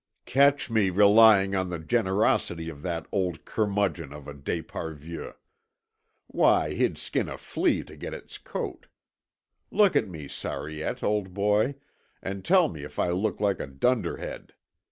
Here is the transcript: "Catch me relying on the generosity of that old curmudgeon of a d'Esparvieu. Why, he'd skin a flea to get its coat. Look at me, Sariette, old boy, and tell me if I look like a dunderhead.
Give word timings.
"Catch 0.25 0.71
me 0.71 0.89
relying 0.89 1.53
on 1.53 1.69
the 1.69 1.77
generosity 1.77 2.69
of 2.69 2.81
that 2.81 3.05
old 3.11 3.45
curmudgeon 3.45 4.11
of 4.11 4.27
a 4.27 4.33
d'Esparvieu. 4.33 5.33
Why, 6.25 6.73
he'd 6.73 6.97
skin 6.97 7.29
a 7.29 7.37
flea 7.37 7.83
to 7.83 7.95
get 7.95 8.11
its 8.15 8.39
coat. 8.39 8.87
Look 9.69 9.95
at 9.95 10.07
me, 10.07 10.27
Sariette, 10.27 11.03
old 11.03 11.35
boy, 11.35 11.75
and 12.19 12.43
tell 12.43 12.67
me 12.67 12.81
if 12.83 12.97
I 12.97 13.09
look 13.11 13.39
like 13.39 13.59
a 13.59 13.67
dunderhead. 13.67 14.55